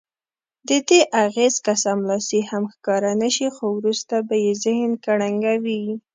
ددې 0.69 0.99
اغېز 1.23 1.53
که 1.65 1.73
سملاسي 1.83 2.41
هم 2.49 2.63
ښکاره 2.73 3.11
نه 3.21 3.29
شي 3.35 3.47
خو 3.55 3.65
وروسته 3.79 4.15
به 4.27 4.35
یې 4.43 4.53
ذهن 4.63 4.91
کړنګوي. 5.05 5.83